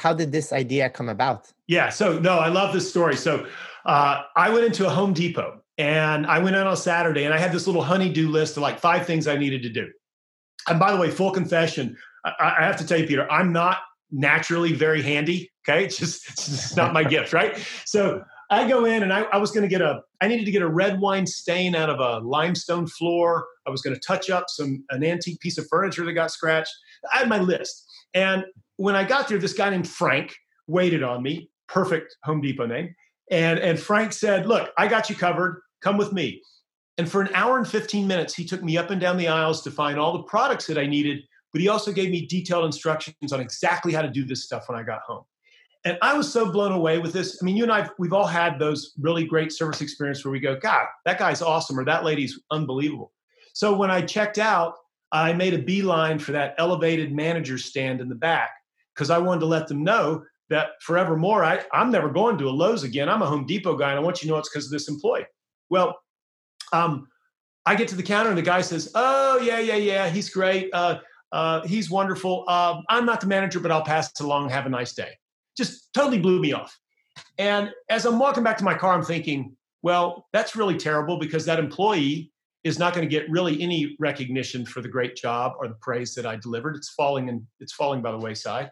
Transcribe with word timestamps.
how 0.00 0.14
did 0.14 0.32
this 0.32 0.50
idea 0.52 0.88
come 0.88 1.10
about? 1.10 1.52
Yeah, 1.66 1.90
so 1.90 2.18
no, 2.18 2.38
I 2.38 2.48
love 2.48 2.72
this 2.72 2.88
story. 2.88 3.16
So 3.16 3.46
uh, 3.84 4.22
I 4.34 4.48
went 4.48 4.64
into 4.64 4.86
a 4.86 4.90
Home 4.90 5.12
Depot 5.12 5.60
and 5.76 6.26
I 6.26 6.38
went 6.38 6.56
in 6.56 6.66
on 6.66 6.76
Saturday 6.76 7.24
and 7.24 7.34
I 7.34 7.38
had 7.38 7.52
this 7.52 7.66
little 7.66 7.82
honeydew 7.82 8.28
list 8.28 8.56
of 8.56 8.62
like 8.62 8.80
five 8.80 9.06
things 9.06 9.28
I 9.28 9.36
needed 9.36 9.62
to 9.62 9.68
do. 9.68 9.90
And 10.68 10.80
by 10.80 10.90
the 10.92 10.98
way, 10.98 11.10
full 11.10 11.32
confession, 11.32 11.98
I, 12.24 12.54
I 12.60 12.64
have 12.64 12.76
to 12.78 12.86
tell 12.86 12.98
you, 12.98 13.06
Peter, 13.06 13.30
I'm 13.30 13.52
not 13.52 13.78
naturally 14.10 14.72
very 14.72 15.02
handy. 15.02 15.50
Okay, 15.68 15.84
it's 15.84 15.98
just 15.98 16.28
it's 16.30 16.76
not 16.76 16.94
my 16.94 17.04
gift, 17.14 17.34
right? 17.34 17.58
So 17.84 18.22
I 18.50 18.66
go 18.66 18.86
in 18.86 19.02
and 19.02 19.12
I, 19.12 19.22
I 19.24 19.36
was 19.36 19.50
going 19.50 19.62
to 19.62 19.68
get 19.68 19.82
a, 19.82 20.00
I 20.22 20.28
needed 20.28 20.46
to 20.46 20.50
get 20.50 20.62
a 20.62 20.68
red 20.68 20.98
wine 20.98 21.26
stain 21.26 21.74
out 21.74 21.90
of 21.90 22.00
a 22.00 22.24
limestone 22.26 22.86
floor. 22.86 23.46
I 23.66 23.70
was 23.70 23.82
going 23.82 23.94
to 23.94 24.00
touch 24.00 24.30
up 24.30 24.46
some 24.48 24.82
an 24.90 25.04
antique 25.04 25.40
piece 25.40 25.58
of 25.58 25.66
furniture 25.68 26.04
that 26.06 26.12
got 26.14 26.30
scratched. 26.30 26.72
I 27.12 27.18
had 27.18 27.28
my 27.28 27.38
list, 27.38 27.86
and 28.14 28.44
when 28.80 28.96
I 28.96 29.04
got 29.04 29.28
there, 29.28 29.36
this 29.36 29.52
guy 29.52 29.68
named 29.68 29.86
Frank 29.86 30.34
waited 30.66 31.02
on 31.02 31.22
me. 31.22 31.50
Perfect 31.68 32.16
Home 32.24 32.40
Depot 32.40 32.64
name. 32.64 32.94
And 33.30 33.58
and 33.58 33.78
Frank 33.78 34.14
said, 34.14 34.46
"Look, 34.46 34.70
I 34.78 34.88
got 34.88 35.10
you 35.10 35.16
covered. 35.16 35.60
Come 35.82 35.98
with 35.98 36.14
me." 36.14 36.40
And 36.96 37.08
for 37.08 37.20
an 37.20 37.28
hour 37.34 37.58
and 37.58 37.68
15 37.68 38.06
minutes, 38.06 38.34
he 38.34 38.44
took 38.44 38.62
me 38.62 38.78
up 38.78 38.90
and 38.90 38.98
down 38.98 39.18
the 39.18 39.28
aisles 39.28 39.62
to 39.62 39.70
find 39.70 39.98
all 39.98 40.14
the 40.14 40.22
products 40.22 40.66
that 40.66 40.78
I 40.78 40.86
needed, 40.86 41.22
but 41.52 41.60
he 41.60 41.68
also 41.68 41.92
gave 41.92 42.10
me 42.10 42.26
detailed 42.26 42.64
instructions 42.64 43.32
on 43.32 43.40
exactly 43.40 43.92
how 43.92 44.00
to 44.00 44.10
do 44.10 44.24
this 44.24 44.44
stuff 44.44 44.64
when 44.66 44.78
I 44.78 44.82
got 44.82 45.02
home. 45.02 45.24
And 45.84 45.98
I 46.00 46.14
was 46.14 46.32
so 46.32 46.50
blown 46.50 46.72
away 46.72 46.98
with 46.98 47.12
this. 47.12 47.38
I 47.40 47.44
mean, 47.44 47.56
you 47.56 47.62
and 47.62 47.72
I, 47.72 47.88
we've 47.98 48.12
all 48.12 48.26
had 48.26 48.58
those 48.58 48.92
really 48.98 49.24
great 49.24 49.52
service 49.52 49.80
experience 49.82 50.24
where 50.24 50.32
we 50.32 50.40
go, 50.40 50.58
God, 50.58 50.86
that 51.04 51.18
guy's 51.18 51.42
awesome, 51.42 51.78
or 51.78 51.84
that 51.84 52.04
lady's 52.04 52.40
unbelievable. 52.50 53.12
So 53.52 53.74
when 53.74 53.90
I 53.90 54.00
checked 54.02 54.38
out, 54.38 54.74
I 55.12 55.32
made 55.32 55.54
a 55.54 55.58
beeline 55.58 56.18
for 56.18 56.32
that 56.32 56.54
elevated 56.58 57.12
manager 57.12 57.56
stand 57.58 58.00
in 58.00 58.08
the 58.08 58.14
back 58.14 58.50
because 58.94 59.10
I 59.10 59.18
wanted 59.18 59.40
to 59.40 59.46
let 59.46 59.68
them 59.68 59.84
know 59.84 60.24
that 60.48 60.70
forevermore, 60.82 61.44
I, 61.44 61.62
I'm 61.72 61.90
never 61.90 62.08
going 62.08 62.36
to 62.38 62.48
a 62.48 62.50
Lowe's 62.50 62.82
again. 62.82 63.08
I'm 63.08 63.22
a 63.22 63.26
Home 63.26 63.46
Depot 63.46 63.76
guy, 63.76 63.90
and 63.90 63.98
I 63.98 64.02
want 64.02 64.22
you 64.22 64.28
to 64.28 64.32
know 64.32 64.38
it's 64.38 64.48
because 64.48 64.66
of 64.66 64.72
this 64.72 64.88
employee. 64.88 65.26
Well, 65.68 65.98
um, 66.72 67.06
I 67.66 67.76
get 67.76 67.88
to 67.88 67.96
the 67.96 68.02
counter, 68.02 68.30
and 68.30 68.38
the 68.38 68.42
guy 68.42 68.60
says, 68.60 68.90
"Oh 68.94 69.38
yeah, 69.38 69.60
yeah, 69.60 69.76
yeah, 69.76 70.08
he's 70.08 70.30
great. 70.30 70.70
Uh, 70.72 70.98
uh, 71.32 71.66
he's 71.66 71.90
wonderful. 71.90 72.44
Uh, 72.48 72.80
I'm 72.88 73.06
not 73.06 73.20
the 73.20 73.26
manager, 73.26 73.60
but 73.60 73.70
I'll 73.70 73.84
pass 73.84 74.10
it 74.10 74.20
along. 74.20 74.50
Have 74.50 74.66
a 74.66 74.70
nice 74.70 74.92
day." 74.94 75.10
just 75.60 75.92
totally 75.92 76.18
blew 76.18 76.40
me 76.40 76.52
off. 76.52 76.76
And 77.38 77.70
as 77.88 78.06
I'm 78.06 78.18
walking 78.18 78.42
back 78.42 78.56
to 78.58 78.64
my 78.64 78.74
car, 78.74 78.94
I'm 78.94 79.04
thinking, 79.04 79.56
well, 79.82 80.26
that's 80.32 80.56
really 80.56 80.76
terrible 80.76 81.18
because 81.18 81.44
that 81.46 81.58
employee 81.58 82.32
is 82.64 82.78
not 82.78 82.94
going 82.94 83.06
to 83.06 83.10
get 83.10 83.28
really 83.30 83.60
any 83.62 83.96
recognition 83.98 84.66
for 84.66 84.80
the 84.80 84.88
great 84.88 85.16
job 85.16 85.52
or 85.58 85.68
the 85.68 85.74
praise 85.80 86.14
that 86.14 86.26
I 86.26 86.36
delivered. 86.36 86.76
It's 86.76 86.90
falling 86.90 87.28
and 87.28 87.42
it's 87.58 87.72
falling 87.72 88.02
by 88.02 88.10
the 88.10 88.18
wayside. 88.18 88.70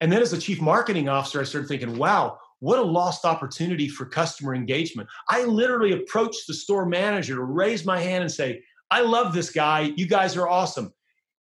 And 0.00 0.12
then 0.12 0.22
as 0.22 0.32
a 0.32 0.38
chief 0.38 0.60
marketing 0.60 1.08
officer, 1.08 1.40
I 1.40 1.44
started 1.44 1.68
thinking, 1.68 1.96
wow, 1.96 2.38
what 2.60 2.78
a 2.78 2.82
lost 2.82 3.24
opportunity 3.24 3.88
for 3.88 4.06
customer 4.06 4.54
engagement. 4.54 5.08
I 5.28 5.44
literally 5.44 5.92
approached 5.92 6.46
the 6.46 6.54
store 6.54 6.86
manager 6.86 7.36
to 7.36 7.42
raise 7.42 7.84
my 7.84 8.00
hand 8.00 8.22
and 8.22 8.32
say, 8.32 8.62
I 8.90 9.00
love 9.00 9.32
this 9.32 9.50
guy. 9.50 9.92
You 9.96 10.06
guys 10.06 10.36
are 10.36 10.48
awesome. 10.48 10.92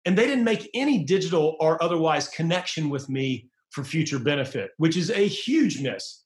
And 0.05 0.17
they 0.17 0.25
didn't 0.25 0.43
make 0.43 0.69
any 0.73 1.03
digital 1.03 1.57
or 1.59 1.81
otherwise 1.83 2.29
connection 2.29 2.89
with 2.89 3.09
me 3.09 3.49
for 3.71 3.83
future 3.83 4.19
benefit, 4.19 4.71
which 4.77 4.97
is 4.97 5.09
a 5.09 5.27
huge 5.27 5.81
miss. 5.81 6.23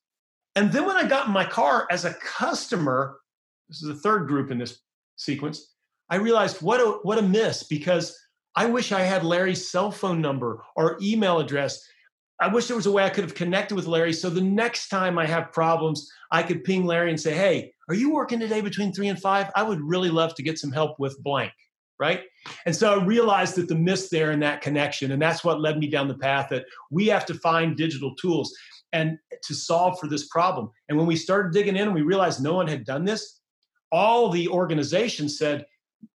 And 0.56 0.72
then 0.72 0.86
when 0.86 0.98
I 0.98 1.08
got 1.08 1.28
in 1.28 1.34
my 1.34 1.46
car 1.46 1.88
as 1.90 2.06
a 2.06 2.14
customer, 2.16 3.20
this 3.70 3.82
is 3.82 3.88
the 3.88 3.96
third 3.96 4.28
group 4.28 4.52
in 4.52 4.58
this 4.58 4.80
sequence, 5.16 5.74
I 6.10 6.16
realized 6.18 6.62
what 6.62 6.82
a, 6.82 7.00
what 7.04 7.18
a 7.18 7.24
miss 7.24 7.64
because 7.64 8.18
I 8.56 8.66
wish 8.66 8.92
I 8.92 9.02
had 9.02 9.24
Larry's 9.24 9.72
cell 9.72 9.92
phone 9.92 10.22
number 10.22 10.62
or 10.76 10.98
email 11.02 11.40
address. 11.40 11.82
I 12.42 12.48
wish 12.48 12.68
there 12.68 12.76
was 12.76 12.88
a 12.88 12.92
way 12.92 13.04
I 13.04 13.10
could 13.10 13.24
have 13.24 13.36
connected 13.36 13.76
with 13.76 13.86
Larry 13.86 14.12
so 14.12 14.30
the 14.30 14.42
next 14.42 14.90
time 14.90 15.18
I 15.18 15.28
have 15.28 15.54
problems, 15.54 16.12
I 16.32 16.44
could 16.44 16.64
ping 16.64 16.86
Larry 16.86 17.12
and 17.12 17.20
say, 17.20 17.34
Hey, 17.34 17.74
are 17.88 17.96
you 17.96 18.12
working 18.12 18.40
today 18.40 18.62
between 18.62 18.92
three 18.92 19.10
and 19.10 19.22
five? 19.22 19.52
I 19.56 19.64
would 19.64 19.80
really 19.82 20.10
love 20.10 20.34
to 20.36 20.44
get 20.44 20.58
some 20.58 20.72
help 20.72 21.00
with 21.00 21.22
blank 21.24 21.54
right? 22.02 22.24
And 22.66 22.76
so 22.76 23.00
I 23.00 23.06
realized 23.06 23.56
that 23.56 23.68
the 23.68 23.76
miss 23.76 24.10
there 24.10 24.32
in 24.32 24.40
that 24.40 24.62
connection, 24.62 25.12
and 25.12 25.22
that's 25.22 25.44
what 25.44 25.62
led 25.62 25.78
me 25.78 25.88
down 25.88 26.08
the 26.08 26.18
path 26.18 26.50
that 26.50 26.66
we 26.90 27.06
have 27.06 27.28
to 27.28 27.36
find 27.36 27.78
digital 27.78 28.16
tools 28.16 28.52
and 28.92 29.20
to 29.44 29.54
solve 29.54 30.00
for 30.00 30.08
this 30.08 30.28
problem. 30.28 30.72
And 30.90 30.98
when 30.98 31.06
we 31.06 31.16
started 31.16 31.54
digging 31.54 31.76
in 31.76 31.84
and 31.84 31.94
we 31.94 32.02
realized 32.02 32.42
no 32.42 32.56
one 32.56 32.68
had 32.68 32.86
done 32.86 33.06
this, 33.06 33.42
all 33.92 34.30
the 34.30 34.48
organizations 34.48 35.38
said, 35.38 35.64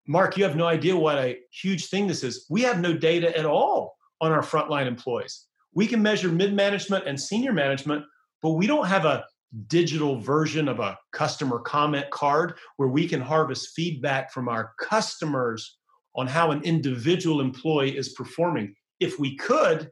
Mark, 0.08 0.38
you 0.38 0.44
have 0.44 0.56
no 0.56 0.66
idea 0.66 0.98
what 0.98 1.20
a 1.20 1.38
huge 1.52 1.86
thing 1.86 2.08
this 2.08 2.24
is. 2.24 2.48
We 2.50 2.64
have 2.64 2.80
no 2.80 2.98
data 2.98 3.38
at 3.38 3.46
all 3.46 3.96
on 4.22 4.32
our 4.32 4.42
frontline 4.42 4.88
employees. 4.88 5.46
We 5.76 5.88
can 5.88 6.02
measure 6.02 6.30
mid 6.30 6.54
management 6.54 7.06
and 7.06 7.20
senior 7.20 7.54
management, 7.54 8.06
but 8.42 8.52
we 8.52 8.66
don't 8.66 8.88
have 8.88 9.06
a 9.06 9.26
digital 9.68 10.20
version 10.20 10.68
of 10.68 10.80
a 10.80 10.98
customer 11.12 11.60
comment 11.60 12.10
card 12.10 12.54
where 12.78 12.90
we 12.90 13.08
can 13.08 13.22
harvest 13.22 13.70
feedback 13.76 14.32
from 14.32 14.50
our 14.50 14.74
customers 14.80 15.78
on 16.16 16.28
how 16.28 16.52
an 16.52 16.62
individual 16.64 17.42
employee 17.42 17.98
is 17.98 18.14
performing. 18.14 18.74
If 19.00 19.20
we 19.20 19.36
could, 19.38 19.92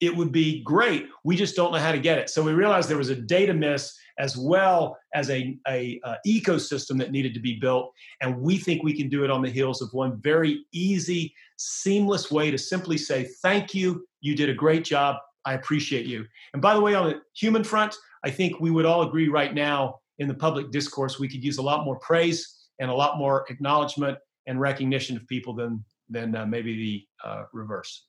it 0.00 0.14
would 0.14 0.30
be 0.30 0.62
great. 0.62 1.08
We 1.24 1.36
just 1.36 1.56
don't 1.56 1.72
know 1.72 1.78
how 1.78 1.92
to 1.92 1.98
get 1.98 2.18
it. 2.18 2.30
So 2.30 2.42
we 2.42 2.52
realized 2.52 2.88
there 2.88 2.96
was 2.96 3.08
a 3.08 3.16
data 3.16 3.52
miss 3.52 3.98
as 4.18 4.36
well 4.36 4.96
as 5.14 5.30
a, 5.30 5.56
a, 5.68 6.00
a, 6.04 6.16
ecosystem 6.26 6.98
that 6.98 7.12
needed 7.12 7.34
to 7.34 7.40
be 7.40 7.58
built. 7.60 7.92
And 8.20 8.40
we 8.40 8.58
think 8.58 8.82
we 8.82 8.96
can 8.96 9.08
do 9.08 9.24
it 9.24 9.30
on 9.30 9.42
the 9.42 9.50
heels 9.50 9.80
of 9.80 9.90
one 9.92 10.20
very 10.20 10.64
easy, 10.72 11.34
seamless 11.56 12.30
way 12.30 12.50
to 12.50 12.58
simply 12.58 12.98
say, 12.98 13.28
thank 13.42 13.74
you. 13.74 14.07
You 14.20 14.34
did 14.34 14.48
a 14.48 14.54
great 14.54 14.84
job. 14.84 15.16
I 15.44 15.54
appreciate 15.54 16.06
you. 16.06 16.26
And 16.52 16.60
by 16.60 16.74
the 16.74 16.80
way, 16.80 16.94
on 16.94 17.08
the 17.08 17.20
human 17.34 17.64
front, 17.64 17.94
I 18.24 18.30
think 18.30 18.60
we 18.60 18.70
would 18.70 18.84
all 18.84 19.02
agree 19.02 19.28
right 19.28 19.54
now 19.54 20.00
in 20.18 20.28
the 20.28 20.34
public 20.34 20.70
discourse, 20.70 21.18
we 21.18 21.28
could 21.28 21.44
use 21.44 21.58
a 21.58 21.62
lot 21.62 21.84
more 21.84 21.98
praise 22.00 22.66
and 22.80 22.90
a 22.90 22.94
lot 22.94 23.18
more 23.18 23.46
acknowledgement 23.48 24.18
and 24.46 24.60
recognition 24.60 25.16
of 25.16 25.26
people 25.26 25.54
than 25.54 25.84
than 26.10 26.34
uh, 26.34 26.46
maybe 26.46 26.76
the 26.76 27.28
uh, 27.28 27.44
reverse. 27.52 28.06